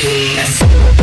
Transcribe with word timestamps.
Yes. 0.00 0.97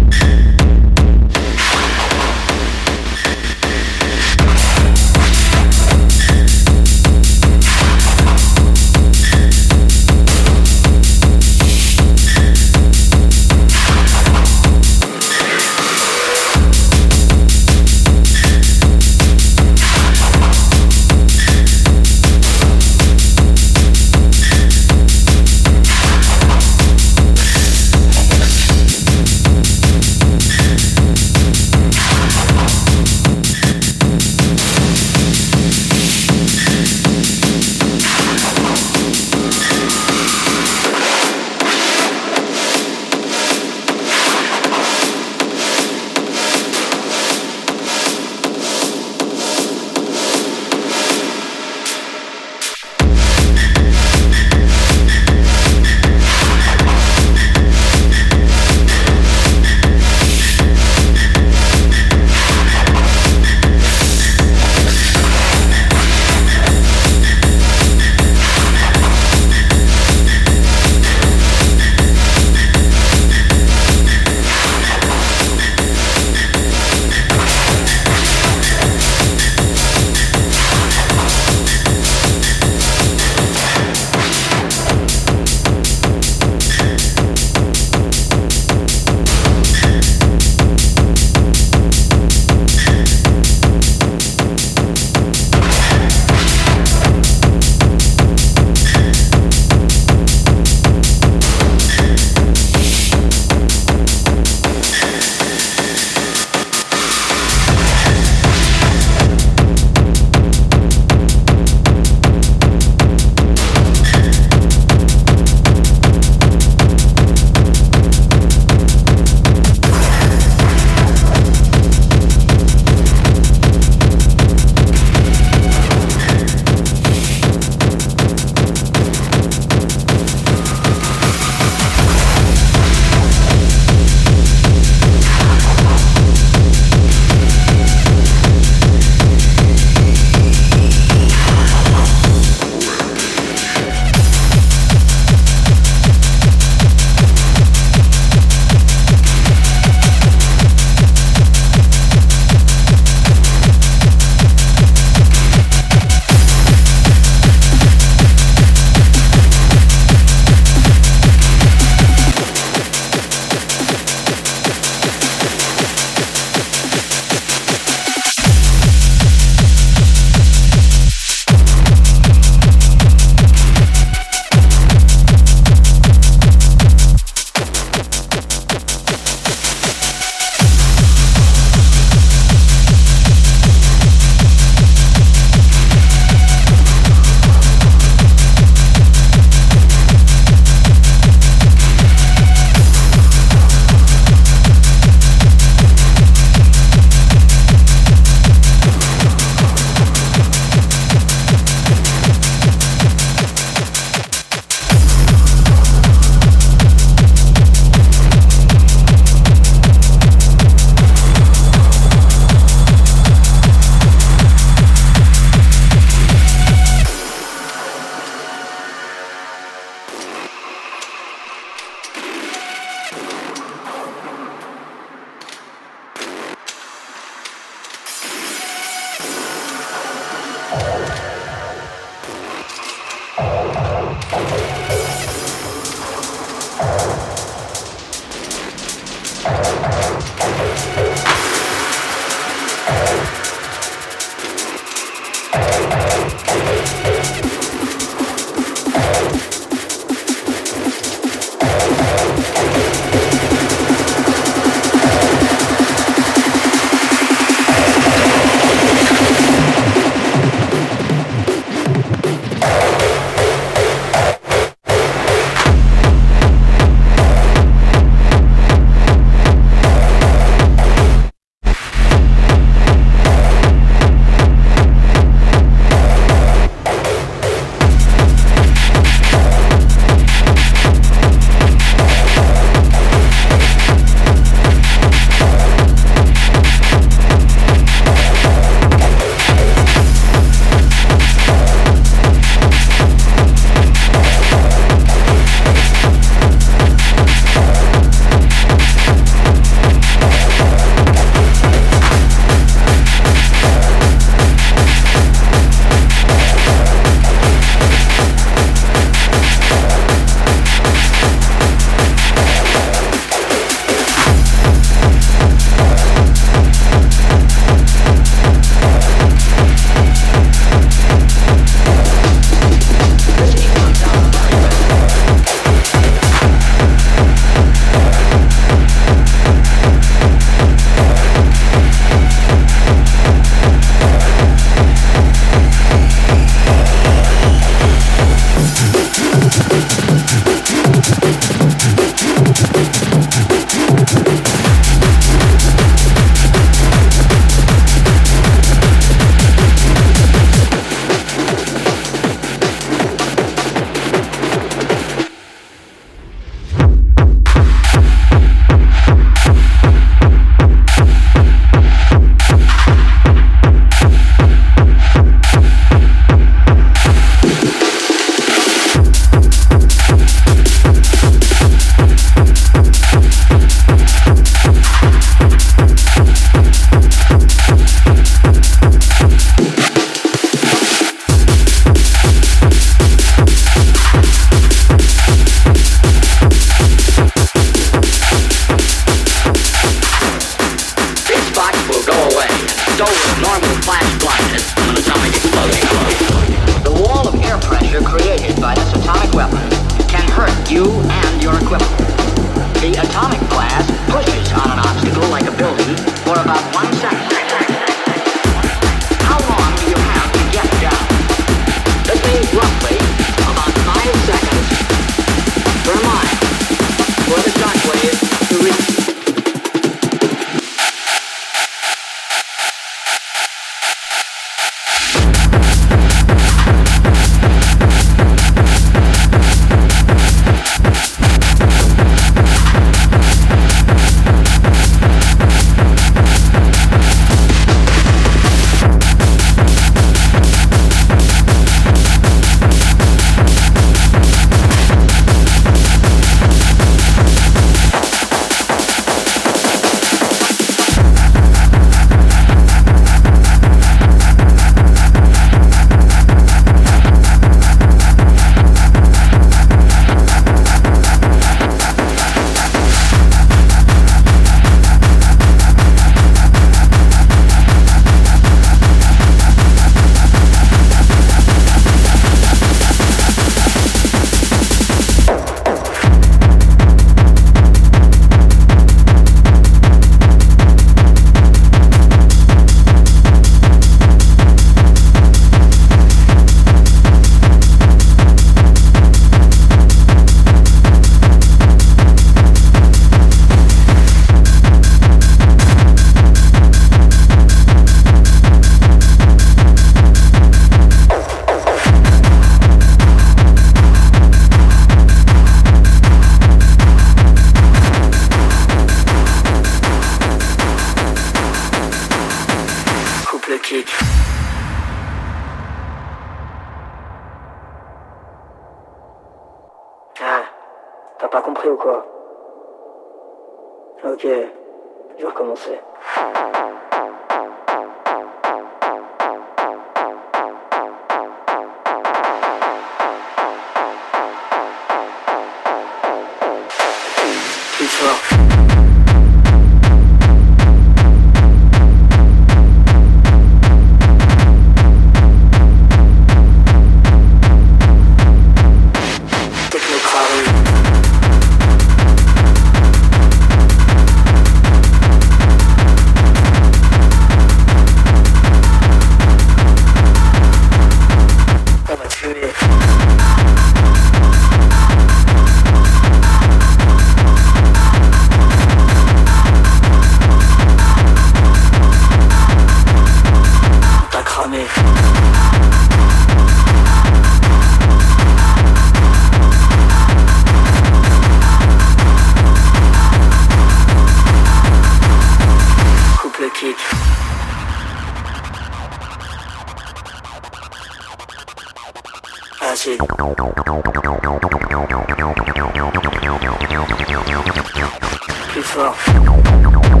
Before. 598.53 600.00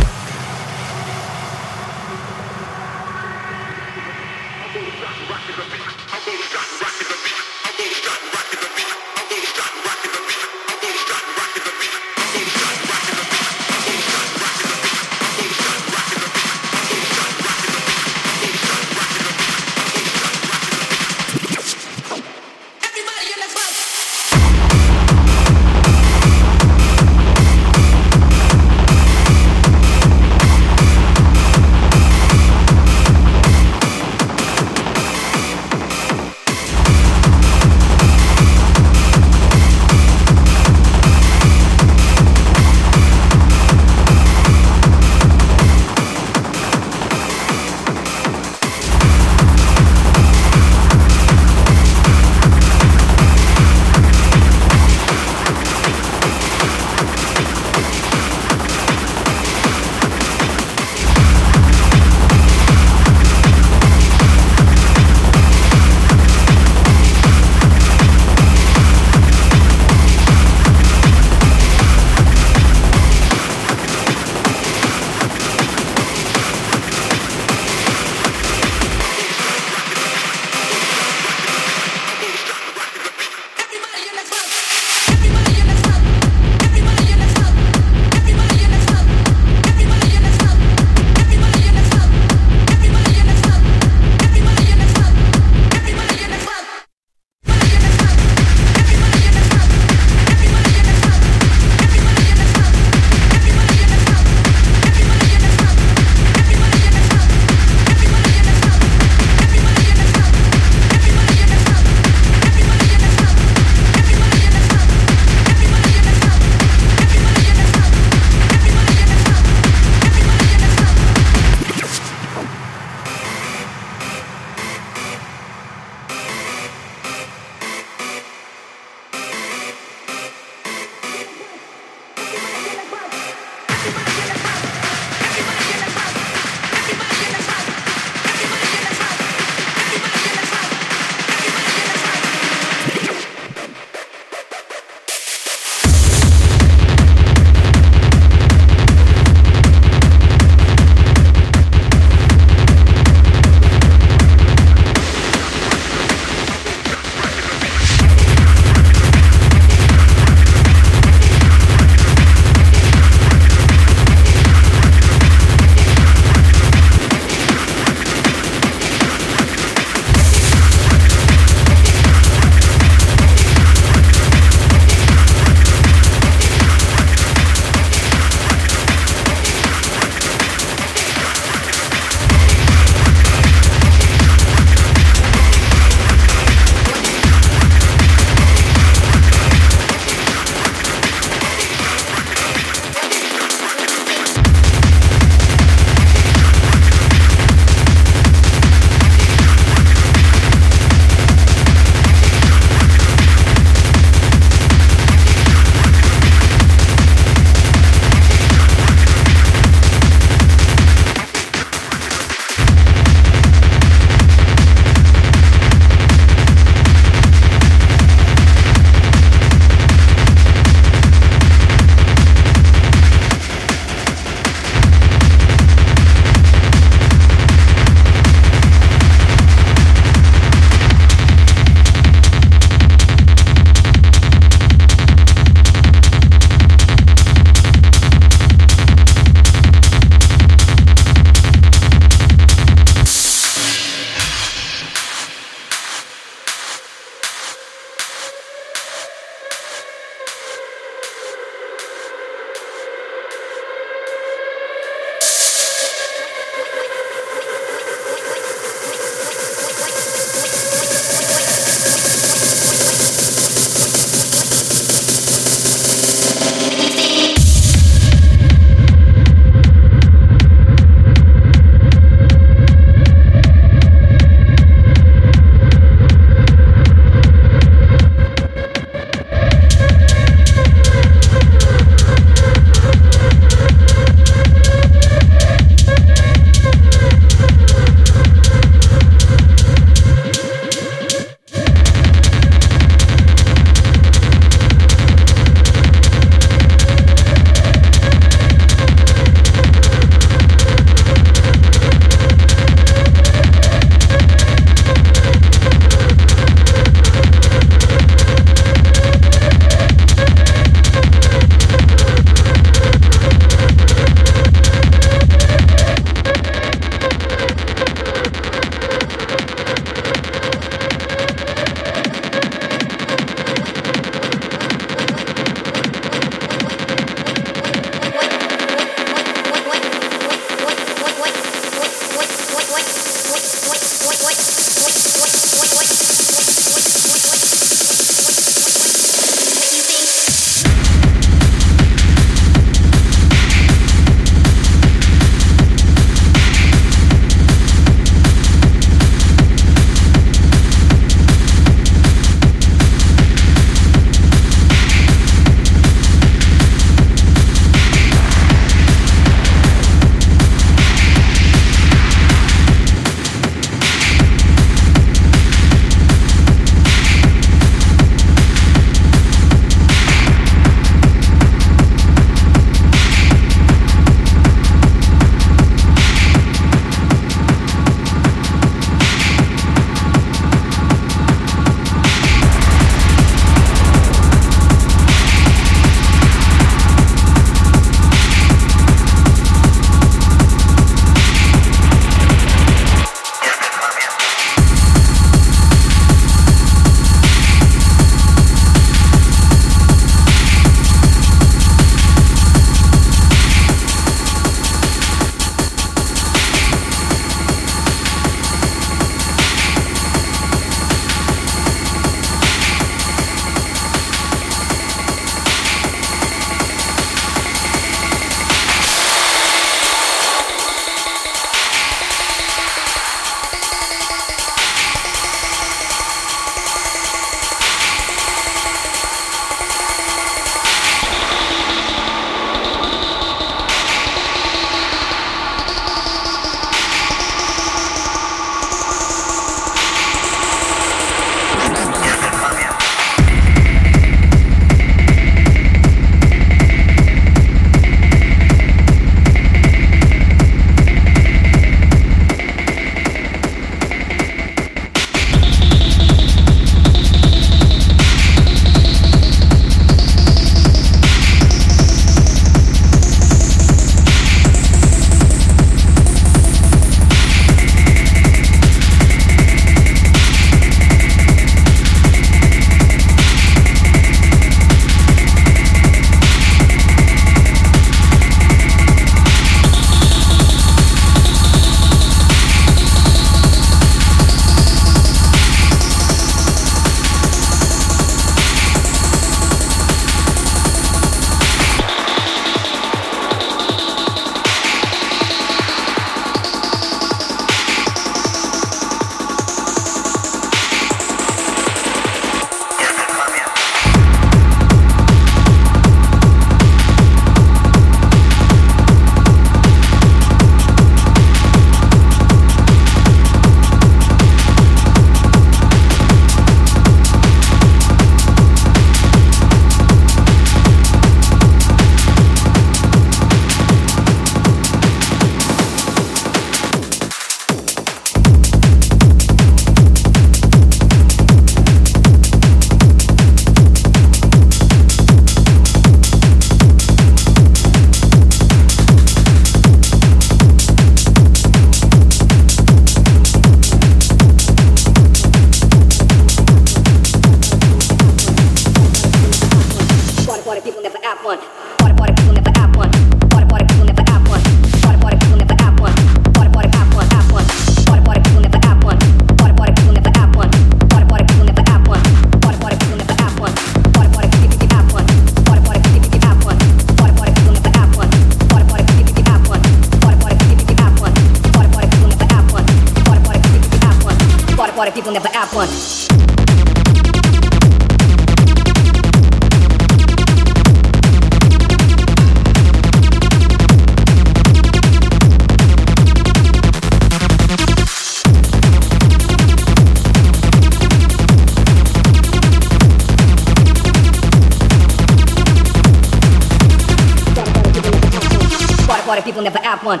water, 599.14 599.24
people 599.24 599.42
never 599.42 599.58
have 599.58 599.84
one. 599.84 600.00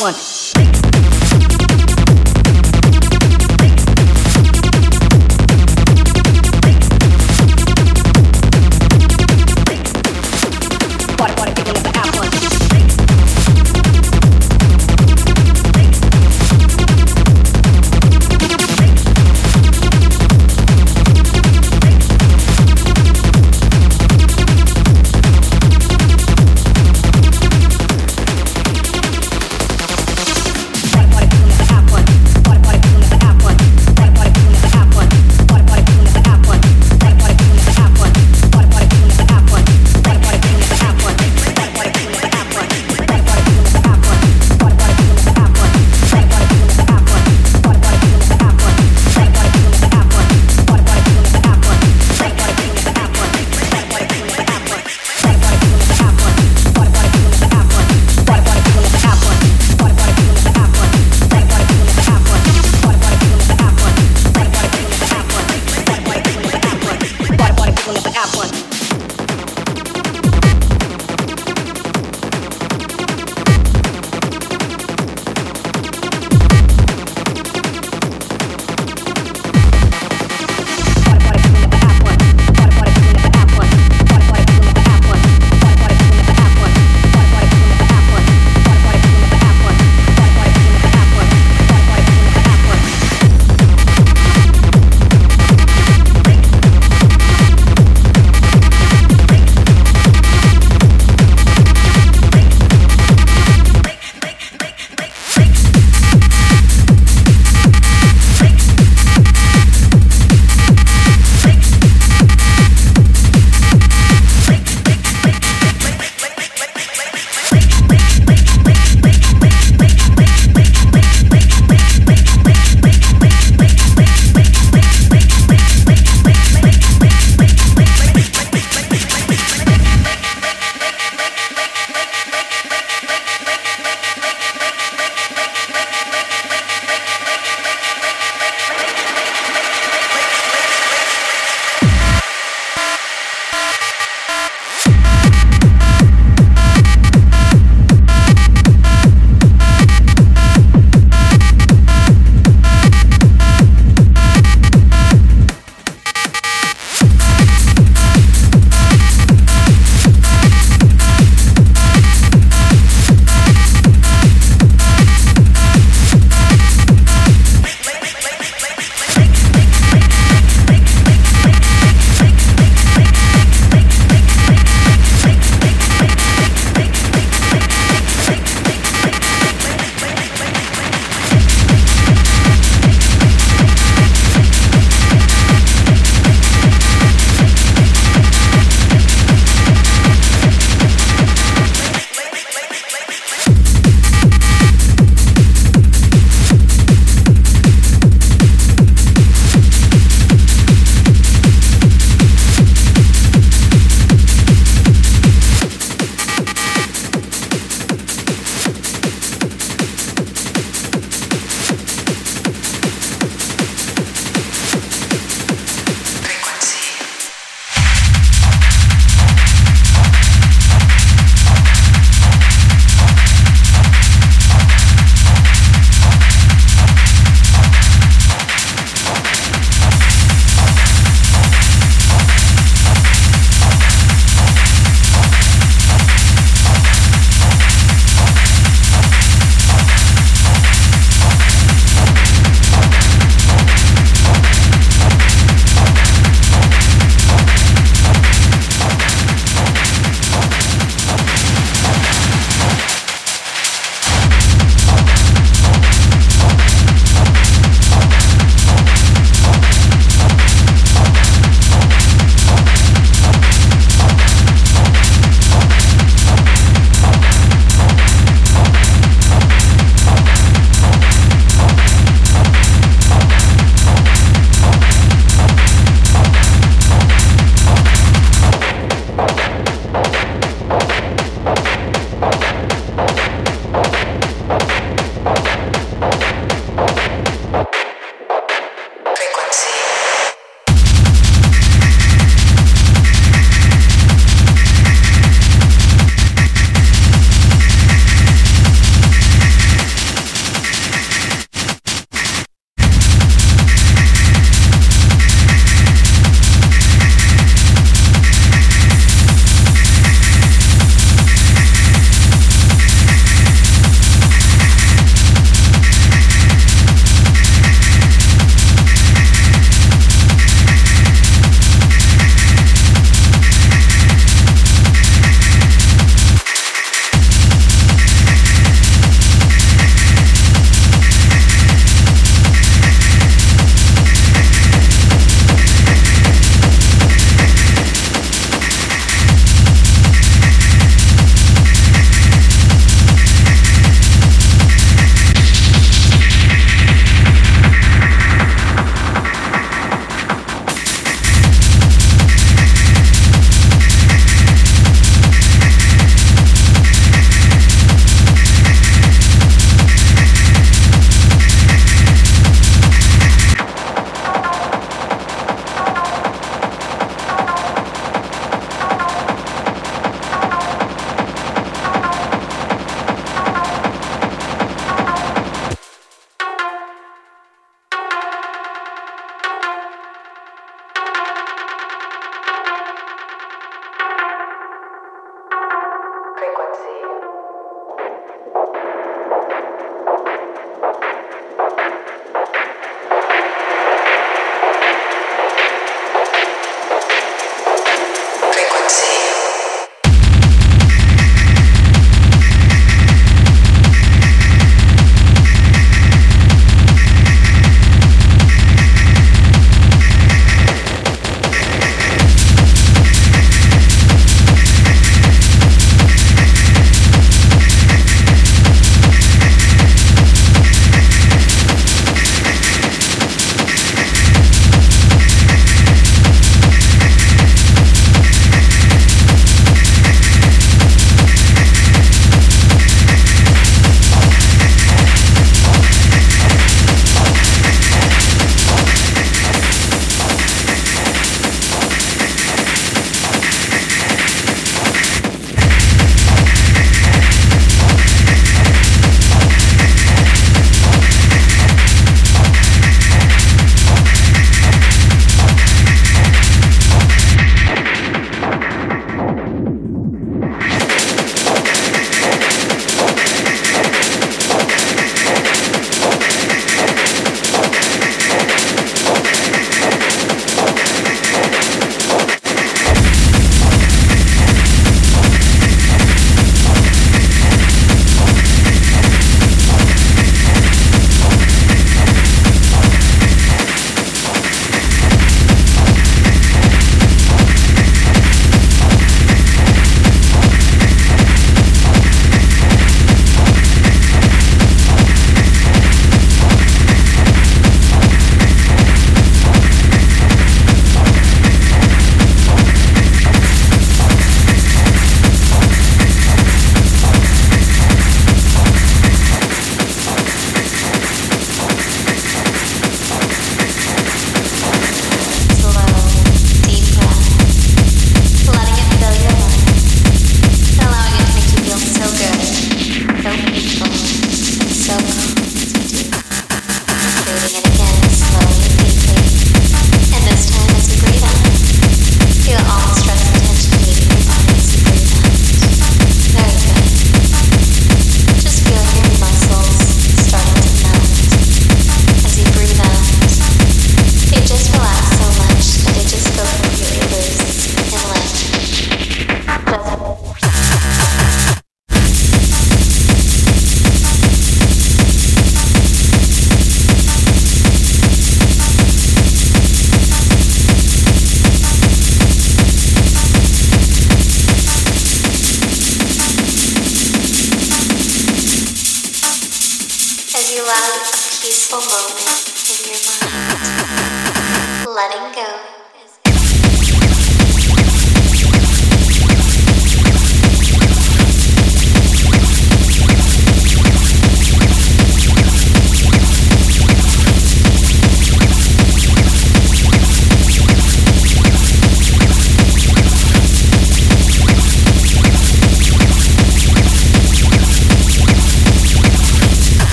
one. 0.00 0.27